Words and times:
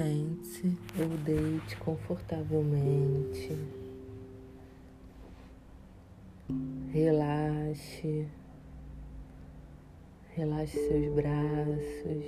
Sente-se 0.00 0.78
ou 0.98 1.08
deite 1.26 1.76
confortavelmente. 1.76 3.54
Relaxe. 6.90 8.26
Relaxe 10.30 10.78
seus 10.88 11.14
braços. 11.14 12.24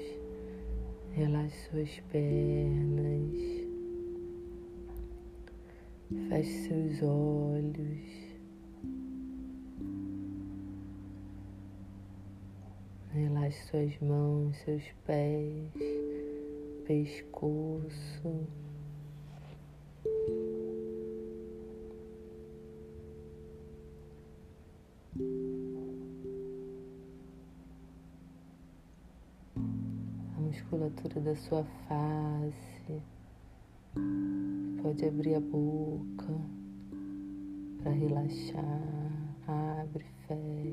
Relaxe 1.12 1.70
suas 1.70 2.00
pernas. 2.10 3.40
Feche 6.28 6.68
seus 6.68 7.02
olhos. 7.02 8.22
Relaxe 13.14 13.66
suas 13.66 13.98
mãos, 14.02 14.58
seus 14.58 14.84
pés, 15.06 16.11
pescoço. 16.84 18.46
A 30.36 30.40
musculatura 30.40 31.20
da 31.20 31.36
sua 31.36 31.64
face. 31.88 33.02
Pode 34.82 35.04
abrir 35.04 35.34
a 35.36 35.40
boca 35.40 36.34
para 37.82 37.92
relaxar. 37.92 38.82
Abre, 39.46 40.04
fecha. 40.26 40.71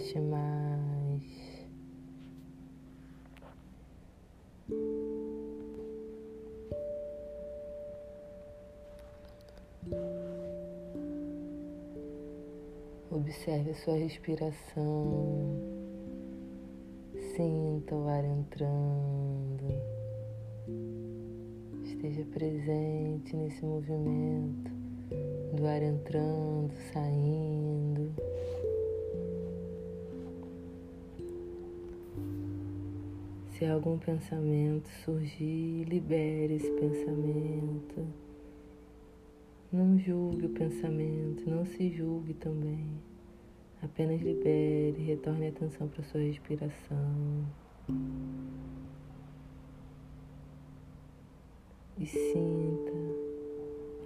Relaxe 0.00 0.18
mais. 0.20 1.22
Observe 13.10 13.70
a 13.70 13.74
sua 13.74 13.94
respiração. 13.94 15.58
Sinta 17.36 17.94
o 17.94 18.08
ar 18.08 18.24
entrando. 18.24 18.70
Esteja 21.84 22.24
presente 22.32 23.36
nesse 23.36 23.64
movimento 23.64 24.70
do 25.54 25.66
ar 25.66 25.82
entrando, 25.82 26.72
saindo. 26.92 27.89
Se 33.60 33.66
algum 33.66 33.98
pensamento 33.98 34.88
surgir, 35.04 35.84
libere 35.84 36.54
esse 36.54 36.70
pensamento. 36.70 38.06
Não 39.70 39.98
julgue 39.98 40.46
o 40.46 40.48
pensamento, 40.48 41.42
não 41.46 41.66
se 41.66 41.90
julgue 41.90 42.32
também. 42.32 42.86
Apenas 43.82 44.22
libere, 44.22 45.02
retorne 45.02 45.44
a 45.44 45.50
atenção 45.50 45.88
para 45.88 46.02
sua 46.04 46.22
respiração. 46.22 47.46
E 51.98 52.06
sinta 52.06 52.94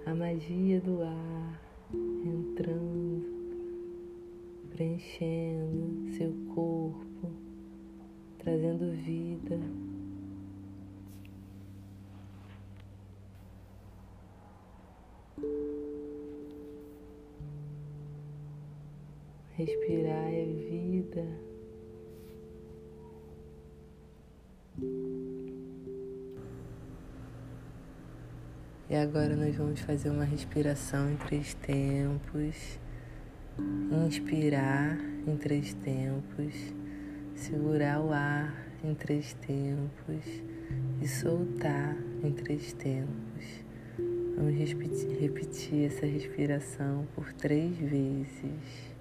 a 0.05 0.13
magia 0.13 0.81
do 0.81 1.01
ar 1.01 1.61
entrando, 2.25 3.23
preenchendo 4.71 6.11
seu 6.11 6.33
corpo 6.53 7.14
trazendo 8.45 8.91
vida. 8.91 9.59
Respirar 19.57 20.31
é 20.31 20.45
vida. 20.45 21.27
E 28.87 28.95
agora 28.95 29.35
nós 29.35 29.55
vamos 29.55 29.79
fazer 29.79 30.11
uma 30.11 30.23
respiração 30.23 31.09
em 31.09 31.15
três 31.15 31.55
tempos. 31.55 32.79
Inspirar 34.05 34.99
em 35.25 35.35
três 35.37 35.73
tempos 35.73 36.84
segurar 37.45 37.99
o 38.01 38.11
ar 38.11 38.55
em 38.83 38.95
três 38.95 39.35
tempos 39.35 40.25
e 40.99 41.07
soltar 41.07 41.95
em 42.23 42.31
três 42.31 42.73
tempos. 42.73 43.63
Vamos 44.35 44.57
repetir, 44.57 45.85
essa 45.85 46.07
respiração 46.07 47.05
por 47.13 47.31
três 47.33 47.77
vezes. 47.77 48.95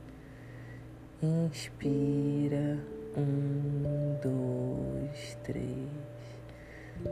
Inspira, 1.22 2.78
um, 3.16 4.18
dois, 4.22 5.38
três. 5.42 5.88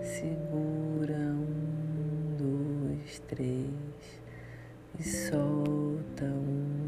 Segura, 0.02 1.16
um, 1.16 2.36
dois, 2.36 3.20
três. 3.20 4.20
E 4.98 5.02
solta, 5.02 6.26
um, 6.26 6.81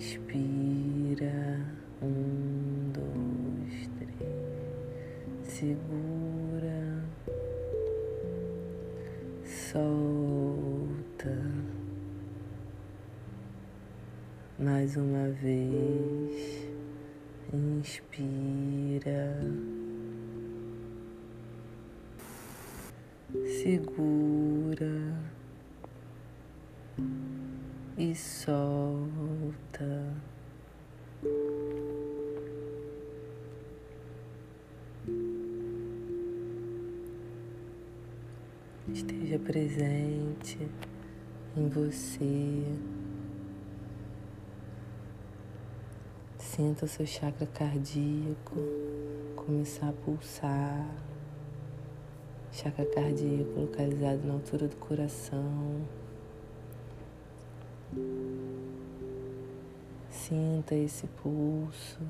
Inspira, 0.00 1.60
um, 2.00 2.90
dois, 2.90 3.86
três. 3.98 4.32
Segura, 5.44 7.04
solta. 9.44 11.36
Mais 14.58 14.96
uma 14.96 15.28
vez, 15.32 16.66
inspira, 17.52 19.36
segura 23.44 25.19
e 28.00 28.14
solta. 28.14 29.04
Esteja 38.90 39.38
presente 39.38 40.66
em 41.54 41.68
você. 41.68 42.64
Sinta 46.38 46.86
o 46.86 46.88
seu 46.88 47.04
chakra 47.04 47.46
cardíaco 47.46 48.56
começar 49.36 49.90
a 49.90 49.92
pulsar. 49.92 50.88
Chakra 52.50 52.86
cardíaco 52.86 53.60
localizado 53.60 54.26
na 54.26 54.32
altura 54.32 54.66
do 54.68 54.76
coração. 54.76 55.99
Sinta 60.08 60.74
esse 60.74 61.06
pulso. 61.06 62.00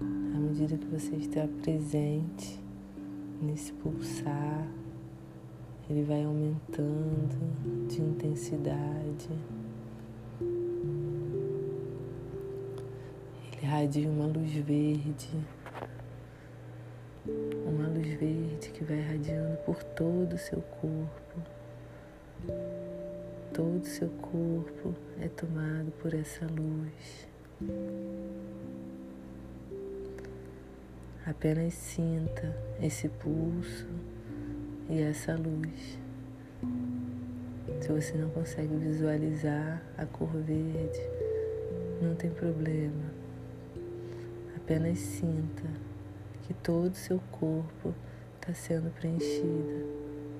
À 0.00 0.38
medida 0.38 0.76
que 0.76 0.86
você 0.86 1.16
está 1.16 1.48
presente 1.62 2.60
nesse 3.42 3.72
pulsar, 3.72 4.66
ele 5.90 6.04
vai 6.04 6.22
aumentando 6.24 7.88
de 7.88 8.00
intensidade. 8.02 9.30
Ele 13.52 13.62
irradia 13.62 14.08
uma 14.08 14.26
luz 14.26 14.52
verde, 14.52 15.30
uma 17.66 17.88
luz 17.88 18.08
verde 18.20 18.70
que 18.70 18.84
vai 18.84 18.98
irradiando 18.98 19.37
por 19.68 19.84
todo 19.84 20.32
o 20.32 20.38
seu 20.38 20.62
corpo 20.62 21.42
todo 23.52 23.82
o 23.82 23.84
seu 23.84 24.08
corpo 24.08 24.94
é 25.20 25.28
tomado 25.28 25.90
por 26.00 26.14
essa 26.14 26.46
luz. 26.46 27.28
Apenas 31.26 31.74
sinta 31.74 32.56
esse 32.80 33.10
pulso 33.10 33.86
e 34.88 35.02
essa 35.02 35.34
luz. 35.34 35.98
Se 37.82 37.92
você 37.92 38.16
não 38.16 38.30
consegue 38.30 38.74
visualizar 38.74 39.82
a 39.98 40.06
cor 40.06 40.30
verde, 40.30 41.02
não 42.00 42.14
tem 42.14 42.30
problema. 42.30 43.12
Apenas 44.56 44.98
sinta 44.98 45.64
que 46.44 46.54
todo 46.54 46.92
o 46.92 46.96
seu 46.96 47.20
corpo 47.30 47.94
está 48.48 48.54
sendo 48.54 48.90
preenchido 48.94 49.84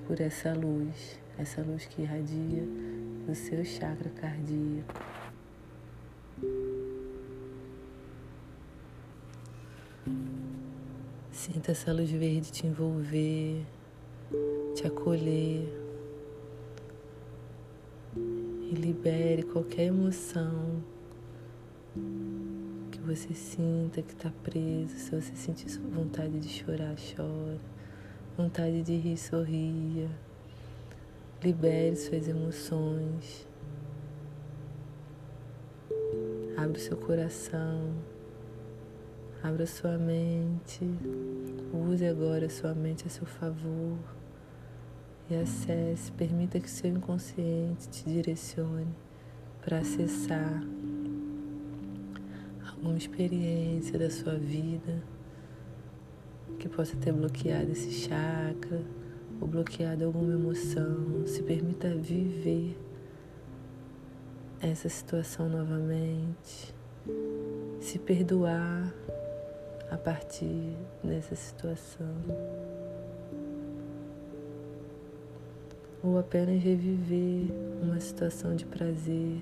por 0.07 0.19
essa 0.19 0.51
luz 0.53 1.19
essa 1.37 1.61
luz 1.61 1.85
que 1.85 2.01
irradia 2.01 2.63
do 3.25 3.35
seu 3.35 3.63
chakra 3.63 4.09
cardíaco. 4.09 4.93
Sinta 11.31 11.71
essa 11.71 11.93
luz 11.93 12.09
verde 12.09 12.51
te 12.51 12.67
envolver, 12.67 13.63
te 14.75 14.85
acolher 14.85 15.69
e 18.17 18.75
libere 18.75 19.43
qualquer 19.43 19.83
emoção 19.83 20.83
que 22.91 22.99
você 22.99 23.33
sinta 23.33 24.01
que 24.01 24.11
está 24.11 24.31
preso. 24.43 24.97
Se 24.97 25.11
você 25.11 25.35
sentir 25.35 25.69
vontade 25.79 26.37
de 26.39 26.49
chorar, 26.49 26.95
chora. 27.15 27.78
Vontade 28.39 28.81
de 28.83 28.95
rir, 28.95 29.17
sorria. 29.17 30.09
Libere 31.43 31.93
suas 31.97 32.25
emoções. 32.25 33.45
Abre 36.55 36.79
seu 36.79 36.95
coração. 36.95 37.93
Abra 39.43 39.65
sua 39.65 39.97
mente. 39.97 40.85
Use 41.73 42.05
agora 42.05 42.49
sua 42.49 42.73
mente 42.73 43.05
a 43.05 43.09
seu 43.09 43.25
favor. 43.25 43.97
E 45.29 45.35
acesse, 45.35 46.09
permita 46.13 46.61
que 46.61 46.69
seu 46.69 46.91
inconsciente 46.91 47.89
te 47.89 48.05
direcione 48.05 48.95
para 49.61 49.79
acessar 49.79 50.63
alguma 52.65 52.95
experiência 52.95 53.99
da 53.99 54.09
sua 54.09 54.35
vida 54.35 55.18
que 56.57 56.67
possa 56.67 56.95
ter 56.97 57.11
bloqueado 57.11 57.71
esse 57.71 57.91
chakra 57.91 58.81
ou 59.39 59.47
bloqueado 59.47 60.05
alguma 60.05 60.33
emoção. 60.33 61.25
Se 61.25 61.43
permita 61.43 61.89
viver 61.95 62.77
essa 64.61 64.89
situação 64.89 65.47
novamente. 65.47 66.73
Se 67.79 67.97
perdoar 67.97 68.93
a 69.89 69.97
partir 69.97 70.75
dessa 71.03 71.35
situação. 71.35 72.15
Ou 76.03 76.17
apenas 76.17 76.61
reviver 76.61 77.51
uma 77.81 77.99
situação 77.99 78.55
de 78.55 78.65
prazer. 78.65 79.41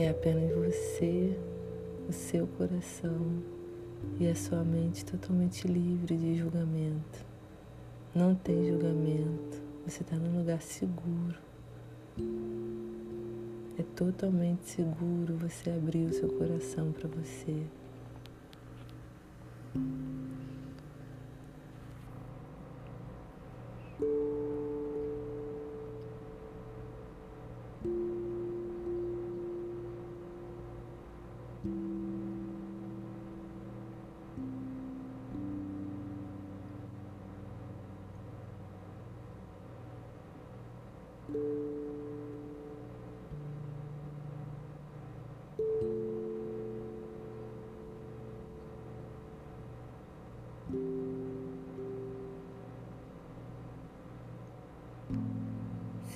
É 0.00 0.10
apenas 0.10 0.54
você, 0.54 1.36
o 2.08 2.12
seu 2.12 2.46
coração 2.46 3.42
e 4.20 4.28
a 4.28 4.34
sua 4.36 4.62
mente 4.62 5.04
totalmente 5.04 5.66
livre 5.66 6.16
de 6.16 6.36
julgamento. 6.36 7.26
Não 8.14 8.32
tem 8.32 8.64
julgamento. 8.68 9.60
Você 9.84 10.04
está 10.04 10.14
num 10.14 10.38
lugar 10.38 10.62
seguro. 10.62 11.34
É 13.76 13.82
totalmente 13.96 14.68
seguro 14.68 15.34
você 15.34 15.70
abrir 15.70 16.04
o 16.04 16.12
seu 16.12 16.28
coração 16.28 16.92
para 16.92 17.08
você. 17.08 17.66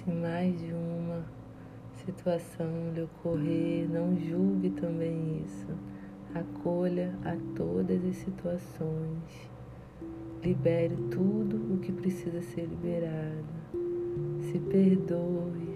Se 0.02 0.10
mais 0.10 0.58
de 0.58 0.72
uma 0.72 1.24
situação 2.04 2.92
lhe 2.94 3.02
ocorrer, 3.02 3.88
não 3.88 4.16
julgue 4.18 4.70
também 4.70 5.42
isso. 5.44 5.68
Acolha 6.34 7.14
a 7.24 7.36
todas 7.56 8.04
as 8.04 8.16
situações. 8.16 9.50
Libere 10.42 10.96
tudo 11.10 11.74
o 11.74 11.78
que 11.78 11.92
precisa 11.92 12.42
ser 12.42 12.66
liberado 12.66 13.62
se 14.52 14.58
perdoe. 14.58 15.71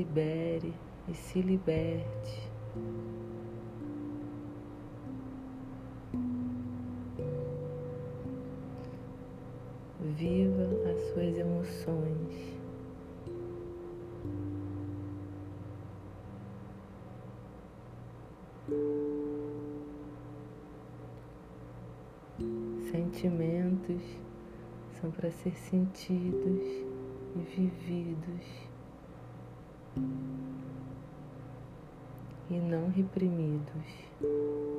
Libere 0.00 0.72
e 1.08 1.14
se 1.14 1.42
liberte. 1.42 2.50
Viva 10.00 10.90
as 10.90 11.02
suas 11.12 11.36
emoções. 11.36 12.58
Sentimentos 22.90 24.02
são 24.98 25.10
para 25.10 25.30
ser 25.30 25.54
sentidos 25.54 26.64
e 27.36 27.38
vividos 27.54 28.69
e 32.50 32.54
não 32.54 32.88
reprimidos. 32.90 34.69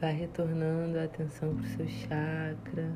Vai 0.00 0.14
retornando 0.14 0.98
a 0.98 1.04
atenção 1.04 1.54
para 1.54 1.64
o 1.64 1.68
seu 1.68 1.86
chakra. 1.86 2.90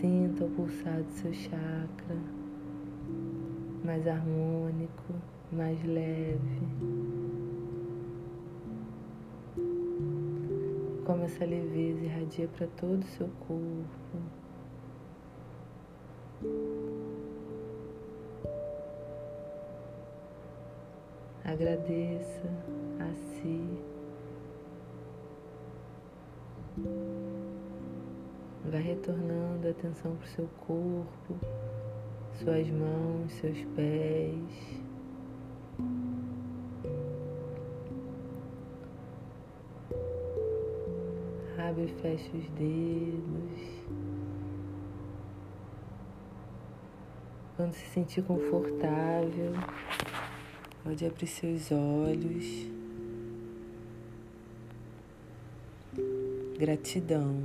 Sinta 0.00 0.44
o 0.44 0.50
pulsar 0.50 1.02
do 1.02 1.10
seu 1.10 1.34
chakra 1.34 2.16
mais 3.84 4.06
harmônico, 4.06 5.14
mais 5.50 5.82
leve. 5.84 6.68
Como 11.04 11.24
essa 11.24 11.44
leveza 11.44 12.04
irradia 12.04 12.48
para 12.48 12.66
todo 12.76 13.02
o 13.02 13.06
seu 13.06 13.28
corpo. 13.46 14.35
Agradeça 21.58 22.50
a 23.00 23.14
si. 23.14 23.78
Vai 28.70 28.82
retornando 28.82 29.66
a 29.66 29.70
atenção 29.70 30.16
para 30.16 30.26
o 30.26 30.28
seu 30.28 30.46
corpo, 30.66 31.34
suas 32.34 32.68
mãos, 32.68 33.32
seus 33.40 33.58
pés. 33.74 34.82
Abre 41.56 41.84
e 41.84 42.00
fecha 42.02 42.36
os 42.36 42.50
dedos. 42.50 43.82
Quando 47.56 47.72
se 47.72 47.86
sentir 47.86 48.22
confortável, 48.24 49.54
Pode 50.86 51.04
abrir 51.04 51.26
seus 51.26 51.72
olhos. 51.72 52.68
Gratidão. 56.56 57.42